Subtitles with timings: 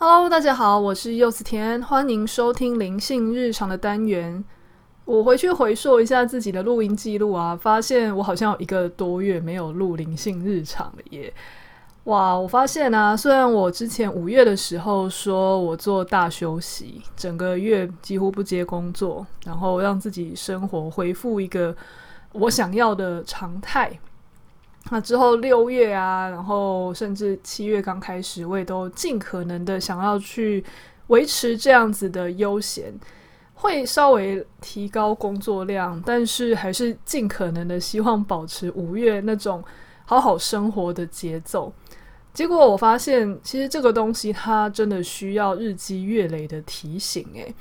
[0.00, 4.44] Hello，大家好，我是柚子甜，欢迎收听灵性日常的单元。
[5.04, 11.34] 我回去回溯一下自己的录音记录啊，发现我好像有一个多月没有录灵性日常了耶。
[12.04, 21.74] 哇，我发现啊，虽然我之前五月的时候说我做大休息，整个月几乎不接工作，然后让自己生活恢复一个
[22.30, 23.98] 我想要的常态。
[24.90, 30.64] 那之后六月啊，然后甚至七月刚开始，我也都尽可能的想要去
[31.08, 32.94] 维持这样子的悠闲，
[33.54, 39.62] 会稍微提高工作量，但是还是尽可能的希望保持五月那种
[40.06, 41.72] 好好生活的节奏。
[42.32, 47.54] 结果我发现，其实这个东西它真的需要日积月累的提醒，诶，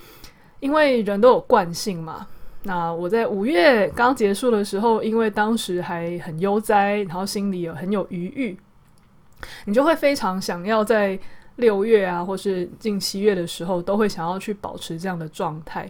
[0.60, 2.28] 因为人都有惯性嘛。
[2.64, 8.58] 那我在五月刚结束的时候，因为当时还很悠哉，然后心里有很有余裕，
[9.66, 11.18] 你就会非常想要在
[11.58, 15.90] 六月啊，或是近七月的时候，都会想要去保持这样的状态。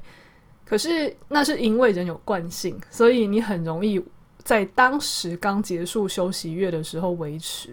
[0.64, 4.04] 可是那是因为人有惯性，所以你很容易
[4.44, 7.70] 在当时刚结束休息月的时候维持。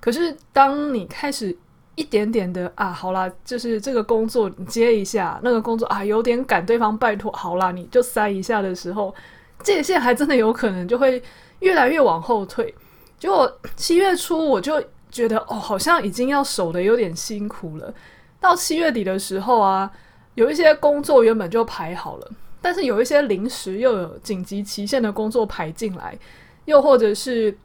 [0.00, 1.56] 可是当你开始
[1.94, 9.14] 一点点的啊，好啦，就是这个工作你接一下，那个工作啊有点赶，对方拜托，好啦，你就塞一下的时候，
[9.62, 11.22] 界限还真的有可能就会
[11.60, 12.74] 越来越往后退。
[13.18, 17.92] 结果七月初我就觉得哦，好像已经要守得有点辛苦了。
[18.40, 19.90] 到七月底的时候啊，
[20.34, 22.30] 有一些工作原本就排好了，
[22.62, 26.18] 但是有一些临时又有紧急期限的工作排进来，
[26.64, 27.56] 又或者是。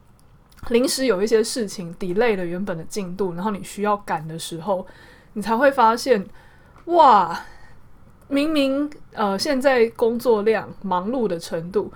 [0.69, 4.86] 临时有一些事情 delay 了原本的进度，然后你需要赶的时候，
[5.33, 6.27] 你才会发现，
[6.86, 7.39] 哇，
[8.27, 11.89] 明明呃现在工作量忙碌的程度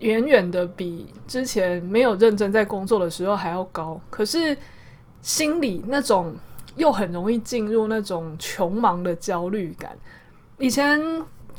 [0.00, 4.54] 远远的比之前没有认真在工作的时候还要高，可是
[5.22, 6.34] 心里那种
[6.76, 9.96] 又很容易进入那种穷忙的焦虑感。
[10.58, 11.00] 以前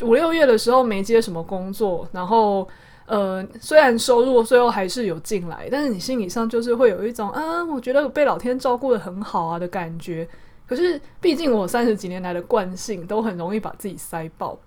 [0.02, 2.67] 五六月的时候没接什么工作，然后。
[3.05, 10.27] 呃，虽然收入最后还是有进来，但是你心理上就是会有一种啊，我觉得被老天照顾得很好啊的感觉。
[10.65, 14.58] 可是，毕竟我三十几年来的惯性都很容易把自己塞爆。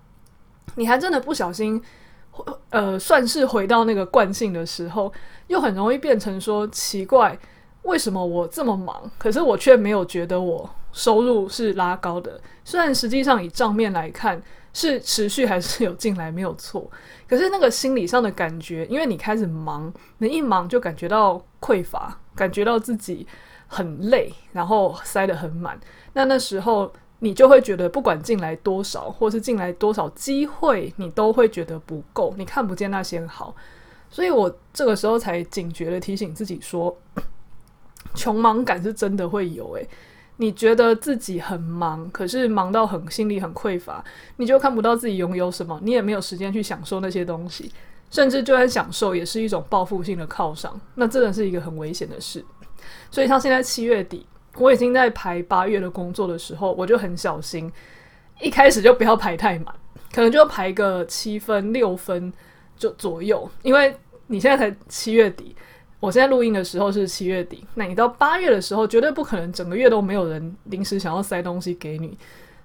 [0.75, 1.81] 你还真的不小心，
[2.69, 5.11] 呃，算是回到那个惯性的时候，
[5.47, 7.37] 又很容易变成说奇怪，
[7.81, 12.39] 为什么我这么忙，可是我却没有觉得我收入是拉高的。
[12.63, 14.41] 虽然实际上以账面来看。
[14.77, 16.87] 是持续还是有进来没有错，
[17.27, 23.25] 可是那个心理上的感觉，因为你开始忙，你一忙就感觉到匮乏，感觉到自己
[23.65, 25.79] 很累，然后塞得很满。
[26.13, 33.55] 那那时候你就会觉得，不管进来多少，或是进来多少机会，你都会觉得不够，你看不见那些好。
[34.11, 36.95] 所以我这个时候才警觉地提醒自己说，
[38.13, 39.89] 穷忙感是真的会有诶、
[40.37, 44.03] 你觉得自己很忙，可是忙到很心里很匮乏，
[44.37, 47.71] 你就看不到自己拥有什么，你也没有时间去享受那些东西，
[48.11, 52.45] 甚至就算享受，也是一种报复性的犒赏，那真的是一个很危险的事。
[53.09, 54.25] 所以，像现在七月底，
[54.57, 57.71] 我已经在排八月的工作的时候，我就很小心，
[58.39, 59.73] 一开始就不要排太满，
[60.13, 62.31] 可能就排个七分、六分
[62.77, 63.95] 就左右，因为
[64.27, 65.55] 你现在才七月底。
[65.99, 72.15] 我现在录音的时候是七月底，那你到八月的时候，绝对不可能整个月都没有人临时想要塞东西给你，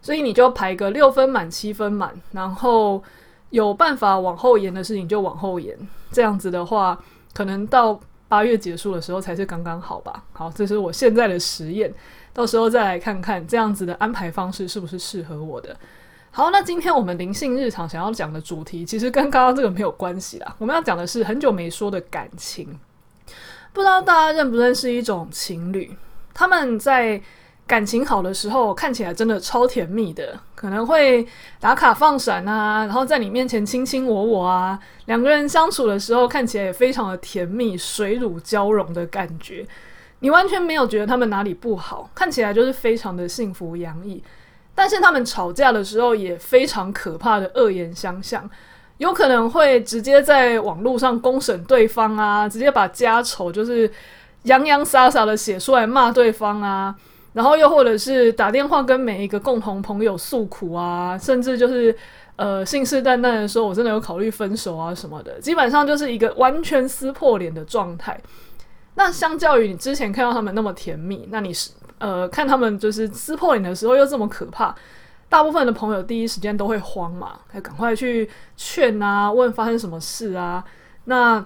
[0.02, 3.02] 所以你就排个六分满、七分满，然后
[3.48, 5.74] 有办法往后延的事情就往后延。
[6.10, 7.98] 这样子的话，可能到
[8.28, 10.22] 八月结束的时候才是刚刚好吧。
[10.34, 11.90] 好，这是我现在的实验，
[12.34, 15.74] 到时候再来看看这样子的安排方式是不是适合我的。
[16.30, 20.54] 好，那今天我们灵性日常想要讲的主题，其实跟刚刚这个没有关系啦。
[20.58, 22.78] 我们要讲的是很久没说的感情。
[23.72, 25.90] 不知道大家认不认识一种情侣，
[26.34, 27.20] 他们在
[27.66, 31.26] 感情好的时候看起来真的超甜蜜的，可能会
[31.58, 39.66] 打卡放闪啊，然后在你面前卿卿我我啊，两个人相处的时候看起来也非常的甜蜜，水乳交融的感觉，
[40.18, 44.22] 你完全没有觉得他们哪里不好，看起来就是非常的幸福洋溢。
[44.74, 48.48] 但是他们吵架的时候也非常可怕的恶言相向。
[49.02, 53.90] 有可能会直接在网络上公审对方啊，直接把家丑就是
[54.44, 56.94] 洋洋洒洒的写出来骂对方啊，
[57.32, 61.92] 然后又或者是打电话跟每一个共同朋友诉苦啊，甚至就是
[62.36, 68.16] 呃信誓旦旦的说，我真的有考虑分手啊什么的，基本上就是一个完全撕破脸的状态。
[68.94, 74.72] 那相较于你之前看到他们那么甜蜜，那你是呃看他们就是撕破脸的时候又这么可怕。
[75.32, 80.62] 大部分的朋友第一时间都会慌嘛，还赶快去劝啊，问发生什么事啊。
[81.06, 81.42] 那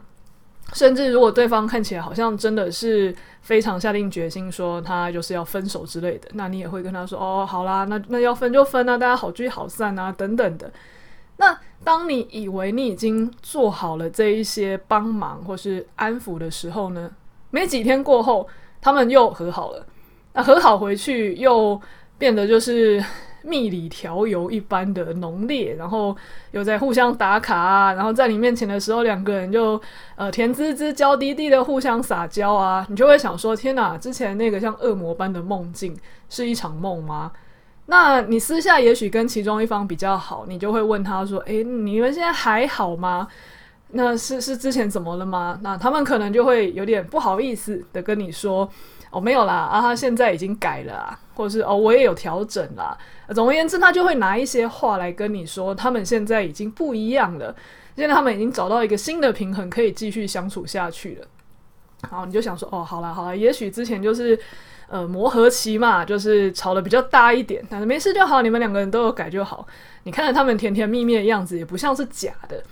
[0.73, 10.69] 甚至如果对方看起来好像真的是非常下定决心说他就是要分手之类的，那你也会跟他说哦，好啦，那那要分就分啊，大家好聚好散啊，等等的。
[11.37, 17.09] 那当你以为你已经做好了这一些帮忙或是安抚的时候呢，
[17.50, 18.49] 没几天过后，
[18.81, 19.87] 他们又和好了。
[20.32, 21.81] 那和好回去又
[22.19, 23.00] 变得就是
[23.46, 26.16] 蜜里调油一般的浓烈，然后
[26.50, 29.81] 又在互相打卡啊，然后在你面前的时候，两个人就
[30.16, 35.96] 呃甜滋滋、娇滴滴的互相撒娇啊，你就会想说：天哪，之前那个像恶魔般的梦境
[36.28, 37.31] 是一场梦吗？
[37.87, 43.28] 那你私下也许跟其中一方比较好，你就会问他说：“诶，你们现在还好吗？
[43.90, 48.69] 那是是之前怎么了吗？”那他们可能就会有点不好意思的跟你说。
[49.11, 52.97] 哦，没有啦，啊，他现在已经改了啊，或者是哦，我也有调整啦。
[53.35, 57.55] 总而言之，他就会拿一些话来跟你说，他们现在已经不一样了，
[57.97, 61.26] 现在他们已经找到一个新的平衡，可以继续相处下去了。
[62.11, 64.38] 然后你就想说，哦，好啦，好啦，也许之前就是
[64.88, 69.67] 呃磨合期嘛，就是吵得比较大一点，但是没事就好，你们两个人都有改就好。
[70.05, 72.62] 你看着他们甜甜蜜蜜的样子，也不像是假的。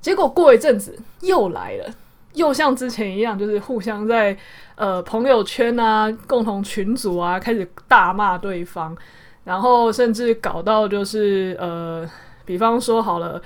[0.00, 1.94] 结果过一阵子又来了。
[2.34, 4.36] 又像之前一样，就是互相在
[4.74, 8.96] 呃朋友圈啊、共同群组啊开始大骂对方，
[9.44, 12.08] 然后甚至搞到就是呃，
[12.44, 13.40] 比方说好了，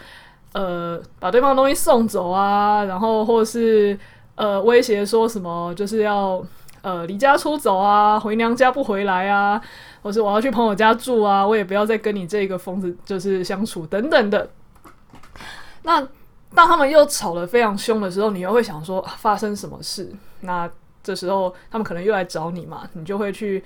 [0.52, 3.98] 呃，把对方东西送走啊，然后或是
[4.34, 6.42] 呃威胁说什么就是要
[6.80, 9.60] 呃离家出走啊，回娘家不回来啊，
[10.02, 14.48] 或是我要去朋友家住啊，我也不要再跟你这个疯子就是相处等等的，
[15.82, 16.08] 那。
[16.54, 20.10] 当他们又吵得非常凶的时候，你又会想说，发生什么事？
[20.40, 20.68] 那
[21.02, 23.62] 这时候他们可能又来找你嘛，你就会去，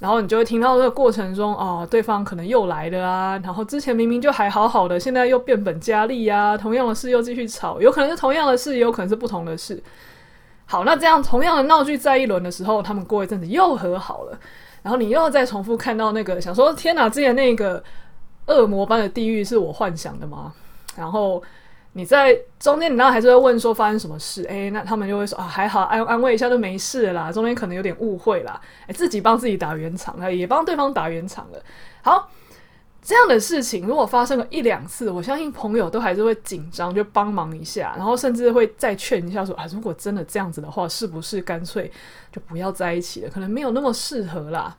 [0.00, 9.80] 然后你就会听到这个过程中，哦，对方可能又来了啊，然后之前明明就还好好的，现在又变本加厉啊，同样的事又继续吵，有可能是同样的事，也有可能是不同的事。
[10.66, 14.38] 好，那这样同样的闹剧在一轮的时候，他们过一阵子又和好了，
[14.82, 17.82] 然后你又再重复看到那个，想说天哪，之前那个
[18.46, 20.52] 恶魔般的地狱是我幻想的吗？
[20.96, 21.40] 然后。
[21.96, 24.42] 你在中间，你当然还是会问说发生什么事？
[24.44, 27.30] 诶，那他们就会说啊，还好，安安慰一下就没事啦。
[27.30, 31.62] 中间可能有点误会啦，诶，自己帮自己打圆场了，也帮对方打圆场了。
[32.02, 32.28] 好，
[33.00, 41.88] 这样的事情如果发生了一两次，我相信朋友都还是会紧张，就帮忙一下，然后甚至会再劝一下说啊，如果真的这样子的话，是不是干脆
[42.32, 43.30] 就不要在一起了？
[43.30, 44.76] 可能没有那么适合啦。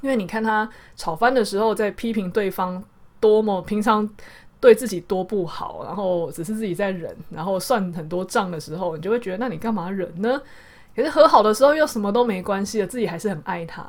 [0.00, 2.82] 因为你看他吵翻的时候，在批评对方
[3.20, 4.10] 多么平常。
[4.64, 10.40] 对自己多不好，然后只是自己在忍，然后算很多账的时候，你就会觉得，那你干嘛忍呢？
[10.96, 13.84] 可是和好的时候又什么都没关系了，自己还是很爱他。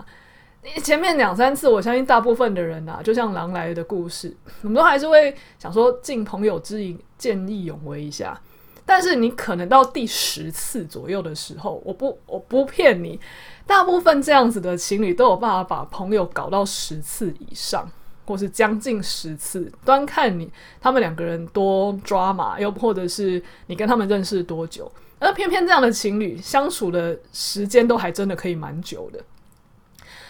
[0.84, 8.38] 前面两三次，我相信大部分的人啊，就像狼来的故事，我们都还是会想说，敬朋友之谊，见义勇为一下。
[8.86, 13.18] 但是你可能到第十次左右的时候，我不我不骗你，
[13.66, 17.90] 大部分这样子的情侣都有办法把朋友搞到十次以上。
[18.26, 20.52] 或是将近十次，端看你
[20.82, 29.24] 他们两个人多抓马，又或者是你跟他们认识多久，而偏偏这样的情侣相处的时间都还真的可以蛮久的。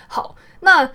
[0.07, 0.89] 好，那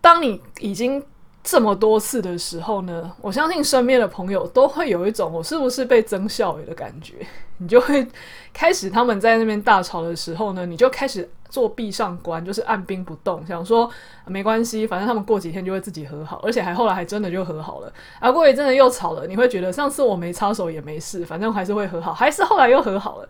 [0.00, 1.04] 当你已经
[1.50, 7.14] 这么多次的时候呢，我相信身边的朋友都会有一种我是不是被曾孝伟的感觉，
[7.56, 8.06] 你就会
[8.52, 11.28] 开始他们在那边大吵的时候呢，你就开始。
[11.50, 13.90] 做壁上观，就是按兵不动，想说、
[14.26, 17.90] 没关系，反正他们过几天就会自己和好，而且还后来还真的就和好了。
[18.20, 23.28] 啊，过一阵子又吵了，你会觉得上次我没插手也没事，反正还是会和好，还是后来又和好了。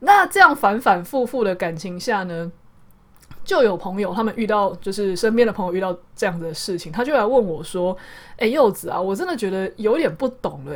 [0.00, 2.50] 那这样反反复复的感情下呢，
[3.46, 7.96] 就有朋友他们遇到，就是身边的朋友遇到这样子的事情，他就来问我说
[8.36, 10.74] ：“诶、柚子啊，我真的觉得有点不懂了、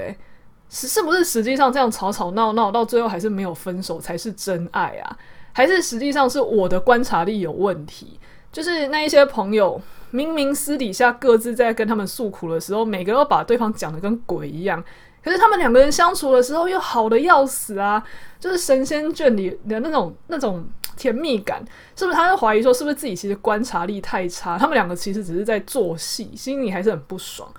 [0.71, 5.19] 是是不是实际上这样吵吵闹闹到最后还是没有分手才是真爱啊？”
[5.53, 8.19] 还是实际上是我的观察力有问题，
[8.53, 14.83] 就是那一些朋友明明私底下各自在跟他们诉苦的时候，每个都把对方讲得跟鬼一样，
[15.25, 18.00] 可是他们两个人相处的时候又好的要死啊，
[18.39, 20.65] 就是神仙眷侣的那种那种
[21.00, 21.64] 甜蜜感，
[21.97, 22.16] 是不是？
[22.16, 24.59] 他就怀疑说，是不是自己其实观察力太差？
[24.59, 27.50] 他们两个其实只是在做戏，心里还是很不爽，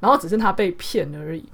[0.00, 1.44] 然后只是他被骗而已。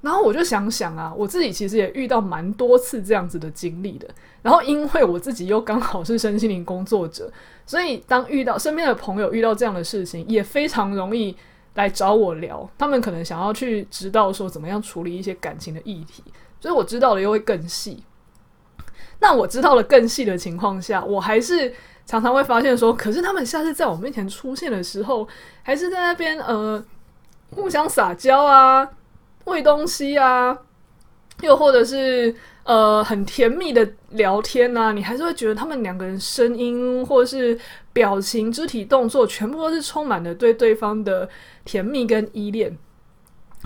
[0.00, 4.08] 然后我就想想啊，我自己其实也遇到蛮多次这样子的经历的。
[4.40, 7.30] 然后因为我自己又刚好是身心灵工作者，
[7.66, 11.36] 所以当遇到身边的朋友遇到这样的事情，也非常容易
[11.74, 12.66] 来找我聊。
[12.78, 16.24] 他们可能想要去知道说怎么样处理一些感情的议题，
[16.58, 18.02] 所以我知道的又会更细。
[19.20, 21.72] 那我知道了更细的情况下，我还是
[22.06, 25.28] 常常会发现说，可是他们下次在我面前出现的时候，
[25.62, 26.82] 还是在那边呃
[27.54, 28.88] 互相撒娇啊。
[29.44, 30.56] 喂东西啊，
[31.40, 32.32] 又或者是
[32.64, 37.58] 呃很甜蜜的聊天啊，你还是会觉得他们两个人声音或是
[37.92, 41.28] 表情、肢体动作，全部都是充满了对对方的
[41.64, 42.76] 甜蜜跟依恋。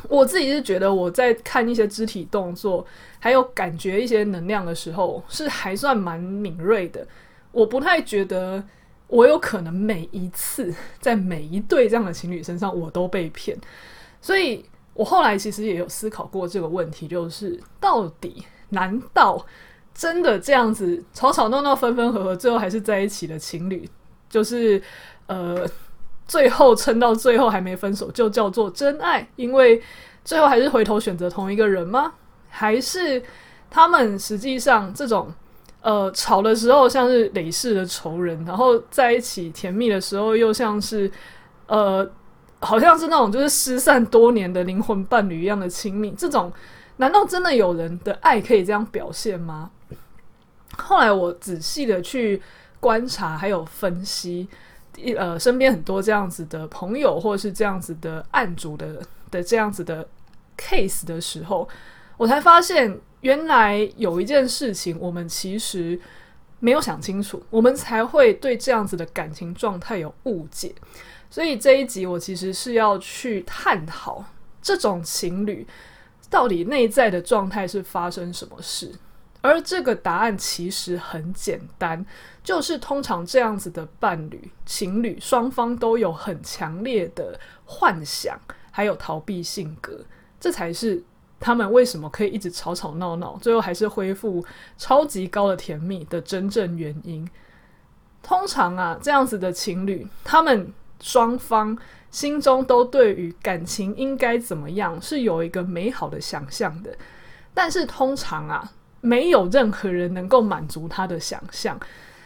[0.09, 2.85] 我自己是觉得我在看一些肢体动作，
[3.21, 7.07] 还有感觉一些能量的时候，是还算蛮敏锐的。
[7.53, 8.63] 我不太觉得
[9.07, 13.57] 我有可能每一次在每一对这样的情侣身上我都被骗，
[14.21, 19.47] 所以我后来其实也有思考过这个问题，就是到底难道
[19.95, 23.89] 真的这样子吵吵闹闹、分分合合，最后还是在一起的情侣，
[24.29, 24.83] 就是
[25.29, 25.67] 呃。
[26.27, 29.29] 最后撑到最后还没分手，就叫做真爱？
[29.37, 29.81] 因为
[30.25, 32.15] 最后还是回头选择同一个人吗？
[32.49, 33.23] 还是
[33.71, 35.33] 他们实际上这种
[35.83, 41.11] 呃吵的时候像是累世的仇人，然后在一起甜蜜的时候又像是
[41.67, 42.11] 呃
[42.61, 46.11] 好像是那种就是失散多年的灵魂伴侣一样的亲密？
[46.17, 46.51] 这种
[46.97, 49.71] 难道真的有人的爱可以这样表现吗？
[50.79, 52.41] 后来我仔细的去
[52.81, 54.49] 观察还有分析。
[54.97, 60.07] 一呃，身边很多这样子的朋友，或者是这样子的案主的的这样子的
[60.57, 61.69] case 的时候，
[62.17, 65.99] 我才发现，原来有一件事情我们其实
[66.61, 70.75] 没有想清楚，我们才会对这样子的感情状态有误解。
[71.31, 74.25] 所以这一集我其实是要去探讨
[74.63, 75.67] 这种情侣
[76.31, 78.93] 到底内在的状态是发生什么事。
[79.45, 82.03] 而这个答案其实很简单，
[82.43, 90.01] 就是通常这样子的伴侣、情侣双方都有很强烈的幻想，还有逃避性格，
[90.41, 91.05] 这才是
[91.39, 94.43] 他们为什么可以一直吵吵闹闹，最后还是恢复
[94.79, 97.29] 超级高的甜蜜的真正原因。
[98.23, 100.73] 通常啊，这样子的情侣，他们
[101.03, 101.77] 双方
[102.11, 106.97] 心中都对于感情应该怎么样是有一个美好的想象的，
[107.53, 108.73] 但是通常啊。
[109.05, 111.79] 没有任何人能够满足他的想象，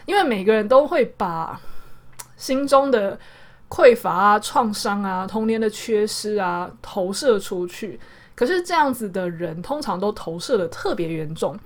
[0.05, 1.59] 因为每个人都会把
[2.37, 3.19] 心中的
[3.67, 7.99] 匮乏啊、创伤啊、童年的缺失啊投射出去。
[8.33, 11.59] 可是这样子的人通常都投射得特别严重，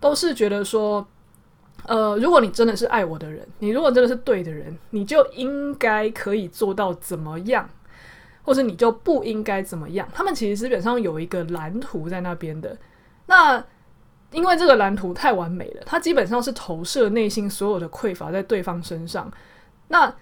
[0.00, 1.06] 都是觉得说，
[1.86, 7.70] 呃，如果你真的是爱我的人，你如果真的是对的人，你就应该可以做到怎么样，
[8.42, 10.08] 或者你就不应该怎么样。
[10.12, 12.76] 他们其实基本上有一个蓝图在那边的，
[13.26, 13.64] 那。
[14.36, 19.32] 因为这个蓝图太完美了，他基本上是投射内心所有的匮乏在对方身上。
[19.88, 20.14] 那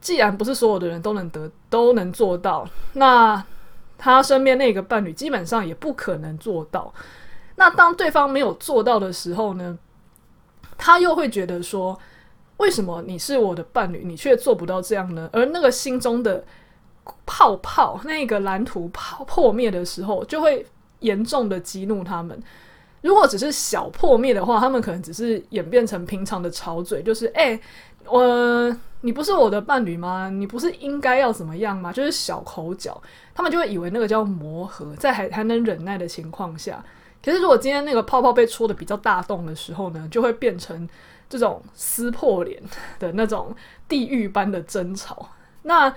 [0.00, 3.44] 既然不是所有的人都能得都能做到，那
[3.98, 6.90] 他身边那个伴侣基本上也不可能做到。
[7.56, 9.78] 那当对方没有做到的时候呢，
[10.78, 12.00] 他又会觉得说：
[12.56, 15.28] 为什么你是我的伴侣，你却做不到这样呢？
[15.34, 16.42] 而那个心中的
[17.26, 20.66] 泡泡，那个蓝图泡破灭的时候，就会
[21.00, 22.42] 严重的激怒他们。
[23.04, 27.60] 如果只是小破灭的话，他们可能只是演变成平常的吵嘴，就是哎、
[28.06, 30.30] 我你不是我的伴侣吗？
[30.30, 31.92] 你不是应该要怎么样吗？
[31.92, 32.98] 就是小口角，
[33.34, 36.82] 他们就会以为那个叫磨合，在还还能忍耐的情况下。
[37.22, 40.88] 可是如果今天那个泡泡被戳得比较大洞的时候呢，就会变成
[41.28, 42.62] 这种撕破脸
[42.98, 43.54] 的那种
[43.86, 45.28] 地狱般的争吵。
[45.64, 45.94] 那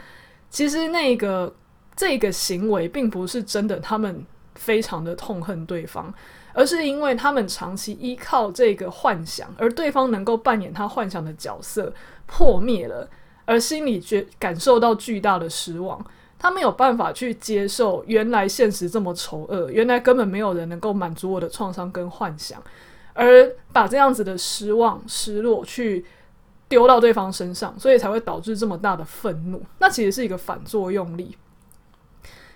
[0.50, 1.56] 其实那个
[1.96, 6.14] 这个行为并不是真的，他们非常的痛恨对方。
[6.58, 11.94] 而是因为他们长期依靠这个幻想，而对方能够扮演他幻想的角色
[12.26, 13.08] 破灭了，
[13.46, 16.04] 而心里觉感受到巨大的失望。
[16.40, 22.60] 他没有办法去接受原来现实这么丑恶，原来根本没有人能够满足我的创伤跟幻想，
[23.14, 26.04] 而把这样子的失望、失落去
[26.68, 29.62] 丢到对方身上，所以才会导致这么大的愤怒。
[29.78, 31.38] 那其实是一个反作用力。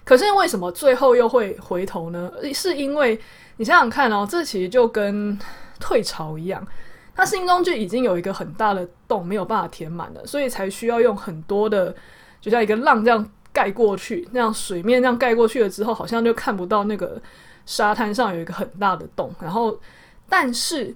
[0.03, 2.31] 可是为什么最后又会回头呢？
[2.51, 3.20] 是因为
[3.61, 5.37] 你想想看哦，这其实就跟
[5.79, 6.65] 退潮一样，
[7.13, 11.95] 他心中就已经有一个很大的洞没有办法填满了，所以才需要用很多的，
[12.41, 17.21] 就像一个浪这样盖过去，那样水面这样盖过去了之后，好像就看不到那个
[17.67, 19.31] 沙滩上有一个很大的洞。
[19.39, 19.79] 然后，
[20.27, 20.95] 但是，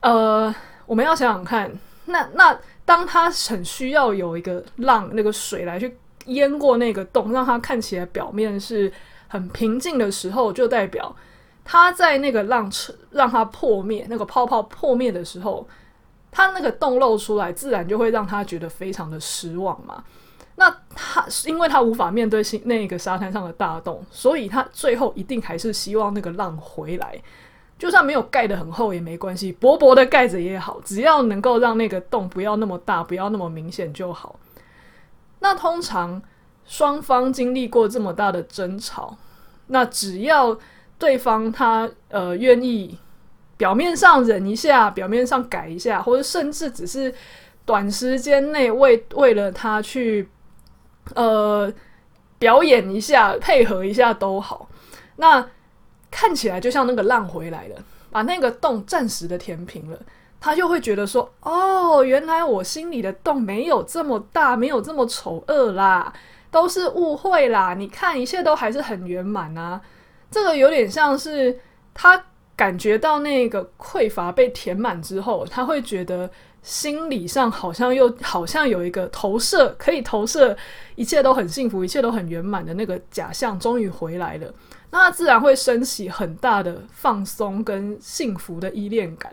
[0.00, 1.72] 呃，我们要想想看，
[2.04, 5.96] 那那当他很需要有一个浪，那个水来去。
[6.26, 8.92] 淹过那个洞，让它看起来表面是
[9.28, 11.14] 很平静的时候，就代表
[11.68, 12.70] 它在那个浪
[13.10, 15.68] 让它破灭，那个泡泡破灭的时候，
[16.30, 20.04] 它那个洞露出来，自然就会让他觉得非常的失望嘛。
[20.58, 27.20] 那他是因为他无法面对新那个沙滩上的大洞，所以他最后一定还是希望那个浪回来，
[27.78, 34.38] 就算没有盖得很厚也没关系，薄薄的盖着也好，只要能够让那个洞不要那么大，不要那么明显就好。
[35.40, 36.22] 那通常
[36.64, 39.18] 双方经历过这么大的争吵，
[39.66, 40.58] 那只要
[40.98, 42.98] 对方他呃愿意
[43.56, 47.14] 表面上忍一下，表面上改一下，或者甚至只是
[47.64, 50.28] 短时间内为为了他去
[51.14, 51.72] 呃
[52.38, 54.68] 表演一下，配合一下都好，
[55.16, 55.48] 那
[56.10, 57.76] 看起来就像那个浪回来了，
[58.10, 59.98] 把那个洞暂时的填平了。
[60.38, 66.12] 他就会觉得说：“哦，原来我心里的洞没有这么大，没有这么丑恶啦，
[66.50, 67.74] 都是误会啦。
[67.74, 69.80] 你看，一切都还是很圆满啊。
[70.30, 71.58] 这个有点像是
[71.94, 72.22] 他
[72.54, 76.30] 感觉到那个匮乏被填满之后，他会觉得
[76.62, 80.56] 心理上好像又好像有一个投射，可以投射
[80.94, 84.52] 一切都很幸福，一切都很圆满的那个假象终于回来了。
[84.90, 89.32] 那他自然会升起很大的放松跟幸福的依恋感。”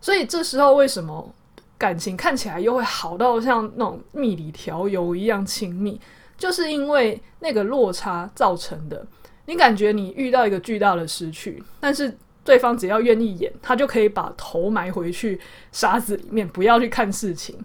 [0.00, 1.34] 所以这时候为什么
[1.76, 6.00] 感情看起来又会好到像那种蜜里调油一样亲密？
[6.36, 9.06] 就是因为那个落差造成的。
[9.50, 15.40] 你感觉你遇到一个巨大的失去，但是对方只要愿意演，他就可以把头埋回去
[15.72, 17.58] 沙子里面，不要去看事情。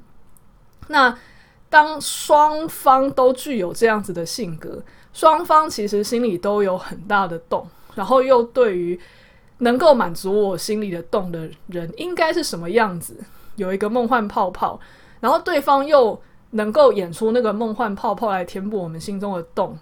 [0.87, 1.15] 那
[1.69, 8.99] 当双方都具有这样子的性格，双方其实心里都有很大的洞，然后又对于。
[9.59, 13.17] 能够满足我心里的洞的人应该是什么样子？
[13.55, 14.77] 有一个梦幻泡泡，
[15.21, 19.79] 然后对方又能够演出那个梦幻泡泡来填补我们心中的洞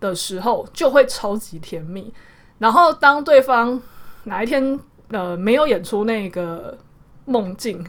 [0.00, 2.12] 的时候，就会超级甜蜜。
[2.58, 3.80] 然后当对方
[4.24, 6.76] 哪一天呃没有演出那个
[7.24, 7.84] 梦境，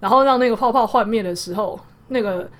[0.00, 2.50] 然后让那个泡泡幻灭的时候，那个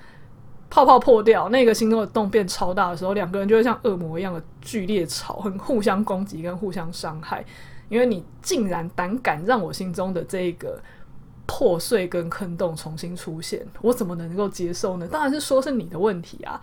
[0.69, 7.43] 泡泡破掉，那个心中的洞变超大的时候，两个人就会像恶魔一样的剧烈吵，很互相攻击跟互相伤害。
[7.89, 10.79] 因为你竟然胆敢让我心中的这个
[11.47, 15.07] 破碎跟坑洞重新出现，我怎么能够接受呢？
[15.07, 16.61] 当然是说是你的问题啊。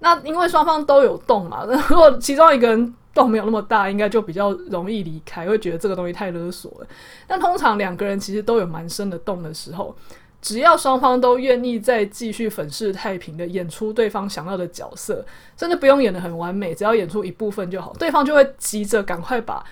[0.00, 6.86] 那因为双方都有洞嘛， 如果其中一个人洞没有那么大，应该就比较容易离开，会觉得这个东西太勒索了。
[7.26, 9.96] 但通常两个人其实都有蛮深的洞的时候，
[10.42, 15.24] 只要双方都愿意再继续粉饰太平的演出对方想要的角色，
[15.56, 19.64] 真的不用演得很完美，只要演出一部分就好，对方就会急着赶快把。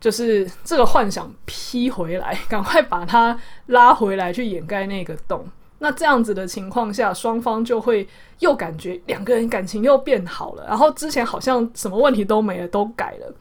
[0.00, 5.44] 就是这个幻想劈回来，赶快把它拉回来，去掩盖那个洞。
[5.78, 8.06] 那这样子的情况下，双方就会
[8.40, 10.64] 又感觉两个人感情又变好了。
[10.66, 13.32] 然后之前好像什么问题都没了，都改了，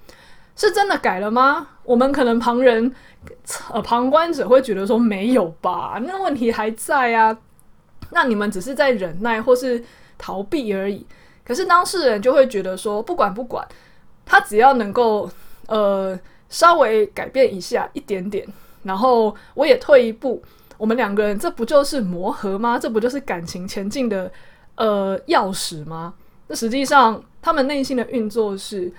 [0.55, 1.67] 是真的改了吗？
[1.83, 2.93] 我们可能旁人
[3.71, 7.37] 呃旁观者会觉得说没有吧，那问题还在啊。
[8.11, 9.83] 那你们只是在忍耐或是
[10.17, 11.05] 逃避而已。
[11.43, 13.67] 可是当事人就会觉得说，不管不管，
[14.25, 15.29] 他只要能够
[15.67, 16.19] 呃。
[16.49, 18.47] 稍微改变一下一点点，
[18.83, 20.41] 然后我也退一步，
[20.77, 22.77] 我们两个人这不就是磨合吗？
[22.79, 24.31] 这不就是感情前进的
[24.75, 26.13] 呃钥匙吗？
[26.47, 28.91] 那实际上他们内心的运作是，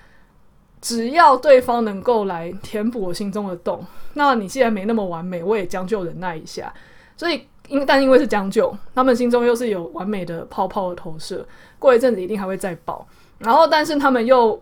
[0.81, 6.73] 只要对方能够来填补我心中的洞，那你既然没那么完美，我也将就忍耐一下。
[7.17, 11.47] 所以因但因为是将就，他们心中又是有完美的泡泡的投射，
[11.79, 13.07] 过一阵子一定还会再爆。
[13.39, 14.61] 然后但是他们又。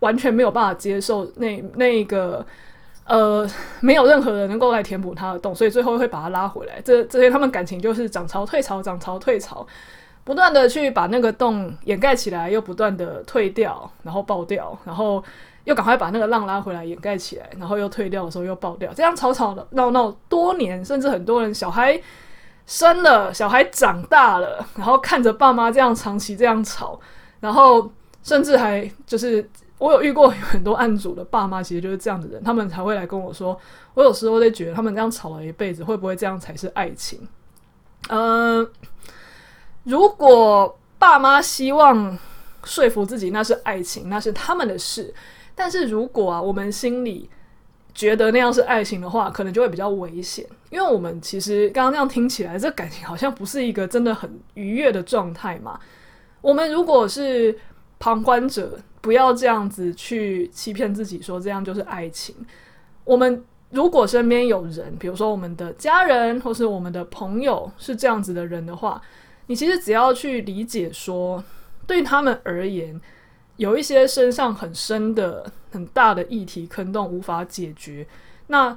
[0.00, 2.44] 完全没有办法接受那那个
[3.06, 6.80] 呃，没有任何人能够来填补他的洞，所以最后会把他拉回来。
[6.84, 9.64] 这这些他们感情就是涨潮退潮，涨潮退潮，
[10.24, 15.22] 不断的去把那个洞掩盖起来，又不断的退掉，然后爆掉，然后
[15.62, 22.00] 又赶快把那个浪拉回来掩盖起来，然后又退掉的时候又爆掉，这样吵吵闹闹多年，甚至很多人小孩
[22.66, 26.98] 生了，小孩长大了，然后看着爸妈这样长期这样吵，
[27.38, 27.88] 然后
[28.24, 29.48] 甚至还就是。
[29.78, 33.58] 我有遇过很多案主的爸妈，其实就是这样的人，他们才会来跟我说。
[33.92, 37.28] 我有时候在觉得，他们这样吵了一辈子，会不会这样才是爱情？
[38.08, 38.70] 嗯、呃，
[39.84, 42.18] 如果爸妈希望
[42.64, 45.12] 说服自己那是爱情，那是他们的事。
[45.54, 47.28] 但是如果啊，我们心里
[47.94, 55.78] 觉得那样是爱情的话，可能就会比较危险，因为我们其实刚刚那样听起来，这感情好像不是一个真的很愉悦的状态嘛。
[56.40, 57.58] 我们如果是
[57.98, 58.78] 旁观者。
[59.06, 62.34] 不要这样子去欺骗自己，说这样就是爱情。
[63.04, 69.00] 我们如果身边有人，比如说我们的家人或是我们的朋友是这样子的人的话，
[69.46, 71.40] 你其实只要去理解说，
[71.86, 73.00] 对他们而言，
[73.58, 78.04] 有一些身上很深的、很大的议题坑洞无法解决。
[78.48, 78.76] 那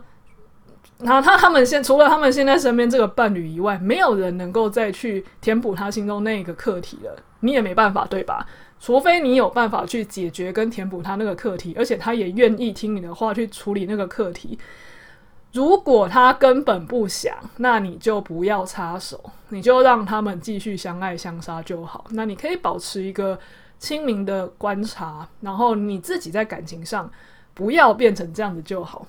[1.00, 7.16] 那他他们现除了他们现在身边这个伴侣以外，没有人能够再去填补他心中那个课题了。
[7.40, 8.46] 你也没办法，对吧？
[8.80, 14.58] 除非你有办法去解决跟填补他那个课题，而且他也愿意听你的话去处理那个课题。
[15.52, 22.06] 如果他根本不想，那你就不要插手，你就让他们继续相爱相杀就好。
[22.12, 23.38] 那你可以保持一个
[23.80, 27.12] 清明的观察，然后你自己在感情上
[27.56, 29.08] 不要变成这样子就好。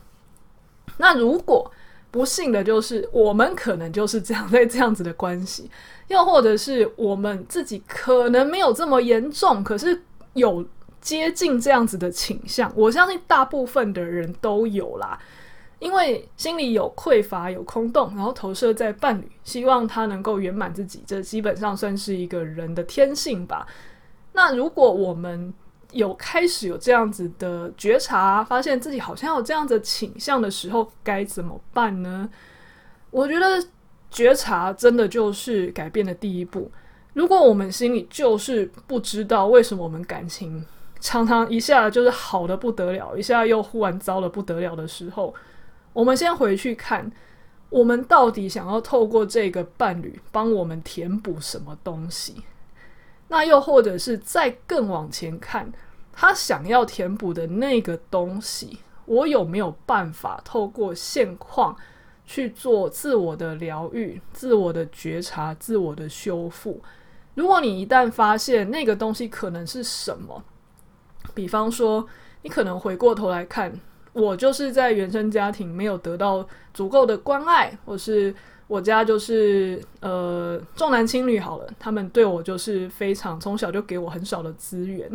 [0.97, 1.71] 那如果
[2.11, 5.71] 不幸的就是我们可能就是这样 在这样子的关系，
[6.09, 10.03] 又或者是我们自己可能没有这么严重，可是
[10.35, 10.67] 有
[11.01, 12.73] 接近这样子的倾向。
[12.75, 15.19] 我相信大部分的人都有啦，
[15.79, 23.67] 因为心里有匮乏、有空洞，然后投射在伴侣，希望他能够圆满自己，这基本上算是一个人的天性吧。
[24.33, 25.53] 那如果我们
[25.93, 32.29] 有开始有这样子的觉察，发现自己好像有这样子倾向的时候，该怎么办呢？
[33.11, 33.63] 我觉得
[34.11, 36.71] 觉察真的就是改变的第一步。
[37.13, 40.65] 如果我们心里就是不知道为什么我们感情
[41.01, 45.35] 常常一下就是好的不得了，一下又忽然糟的不得了的时候，
[45.93, 47.11] 我们先回去看，
[47.69, 52.37] 我们到底想要透过这个伴侣帮我们填补什么东西。
[53.33, 55.73] 那又或者是再更往前看，
[56.13, 61.77] 他想要填补的那个东西，我有没有办法透过现况
[62.27, 66.83] 去做自我的疗愈、自我的觉察、自我的修复？
[67.35, 70.43] 如果你一旦发现那个东西可能是什么，
[71.33, 72.05] 比方说，
[72.43, 73.73] 你可能回过头来看，
[74.13, 78.35] 我就是在原生家庭没有得到足够的关爱，或是。
[78.71, 85.11] 我家就是呃重男轻女好了，他们对我就是非常从小就给我很少的资源，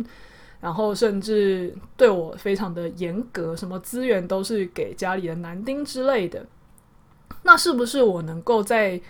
[0.60, 6.44] 然后甚至对我非常的严格，什么资源都是给家里的男丁之类的。
[7.44, 9.00] 那是不是我能够在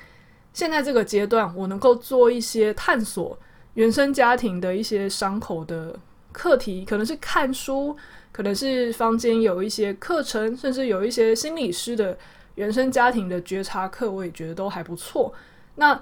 [0.53, 3.37] 现在这个阶段，我能够做一些探索
[3.75, 5.99] 原生家庭的一些伤口的
[6.31, 6.85] 课题？
[6.85, 7.97] 可能是看书，
[8.31, 12.17] 可能是坊间有一些课程，甚至有一些心理师的。
[12.57, 15.33] 原生家庭的觉察课，我也觉得都还不错。
[15.77, 15.99] 那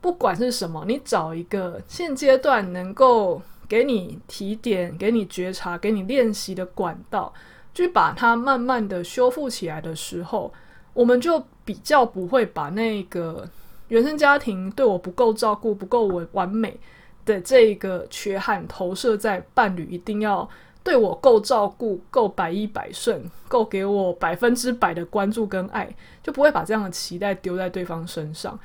[0.00, 7.32] 不管是什么，你找一个现阶段能够给你提点、给你觉察、给你练习的管道，
[7.74, 10.52] 去把它慢慢的修复起来的时候，
[10.94, 13.48] 我们就比较不会把那个
[13.88, 16.78] 原生家庭对我不够照顾、不够完完美
[17.24, 20.48] 的这个缺憾投射在伴侣一定要。
[20.86, 28.56] 对我够照顾，够百依百顺，够给我百分之百的关注跟爱，就不会把这样的期待丢在对方身上。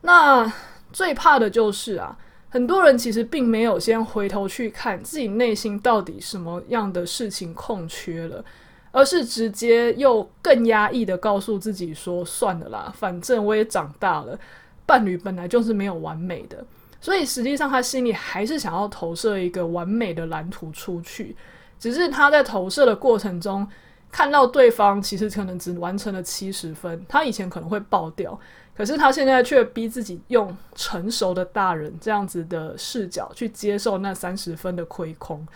[0.00, 0.52] 那
[0.92, 8.44] 最怕的就是啊，很多人其实并没有先回头去看自己内心到底什么样的事情空缺了，
[8.90, 14.36] 而是直接又更压抑的告诉自己说：“算了啦，反正我也长大了，
[14.84, 16.66] 伴侣本来就是没有完美的。”
[17.00, 21.36] 所以实际上，他心里还是想要投射一个完美的蓝图出去，
[21.78, 23.66] 只是他在投射的过程中，
[24.10, 28.36] 看到对方其实可能只完成了七十分，他以前可能会爆掉，
[28.76, 35.46] 可是他现在却逼自己用成熟的大人这样子的视角去接受那三十分的亏空，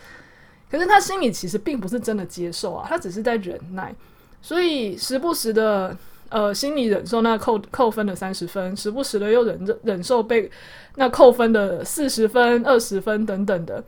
[0.71, 3.93] 可是他心里其实并不是真的接受啊，他只是在忍耐，
[4.41, 5.97] 所以时不时的。
[6.33, 10.51] 呃，心里忍受那扣扣分的三十分，时不时的又忍忍受被
[10.97, 13.85] 那扣分的四十分、二十分等等的。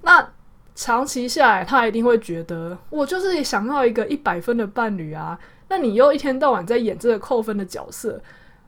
[0.00, 0.26] 那
[0.74, 5.38] 长期下来，他一定会觉得，我就是想要一个一百分的伴侣啊。
[5.68, 8.18] 那你又一天到晚在演这个扣分的角色，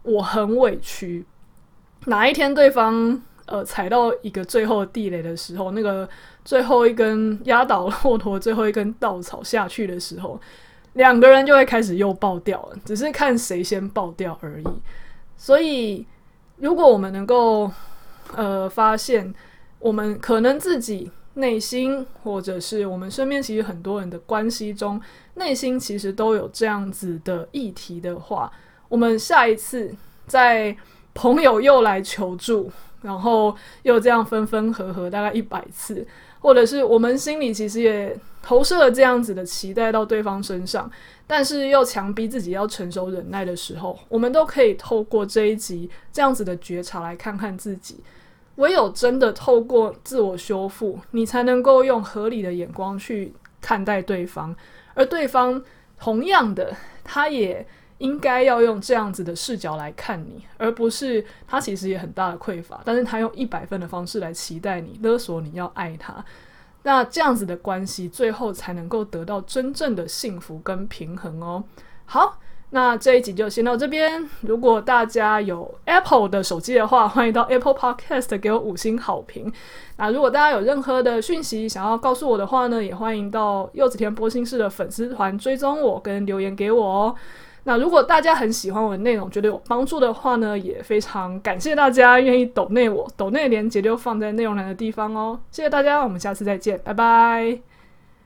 [0.02, 1.24] 我很委屈。
[2.04, 6.06] 哪一天对方呃踩到一个最后地雷的时候，那个
[6.44, 10.38] 最后一根压倒骆驼最后一根稻草下去的时候。
[10.94, 14.66] 两个人就会开始又爆掉了，只是看谁先爆掉而已。
[15.36, 16.04] 所以，
[16.56, 17.70] 如果我们能够
[18.34, 19.32] 呃发现，
[19.78, 25.00] 我们可能自己内心，或者是我们身边，其实很多人的关系中，
[25.34, 28.50] 内心其实都有这样子的议题的话，
[28.88, 29.94] 我们下一次
[30.26, 30.76] 在
[31.14, 32.70] 朋友又来求助，
[33.02, 36.04] 然后又这样分分合合，大概一百次，
[36.40, 38.18] 或者是我们心里其实也。
[38.42, 40.90] 投射了这样子的期待到对方身上，
[41.26, 48.00] 但是又强逼自己要成熟忍耐的时候，我们都可以透过这一集这样子的觉察来看看自己。
[48.56, 54.54] 唯有真的透过自我修复，你才能够用合理的眼光去看待对方，
[54.94, 55.62] 而对方
[55.98, 57.66] 同样的，他也
[57.98, 66.22] 应该要用这样子的视角来看你，而不是他其实也很大的匮乏，但是他用一百分的方式来期待你，勒索你要爱他。
[66.82, 71.62] 那这样子的关系，最后才能够得到真正的幸福跟平衡哦。
[72.06, 72.38] 好，
[72.70, 74.28] 那这一集就先到这边。
[74.40, 79.52] 如果大家有 Apple 的手机的话，欢迎到 Apple Podcast 给我五星好评。
[79.96, 87.14] 那如果大家有任何的讯息想要告诉我的话呢，也欢迎到柚子甜剥心事的粉丝团追踪我，跟留言给我哦。
[87.64, 95.38] 那如果大家很喜欢我的内容，觉得有帮助的话呢，也非常感谢大家愿意抖内我，抖内连接就放在内容栏的地方哦。
[95.50, 97.69] 谢谢大家，我们下次再见，拜拜。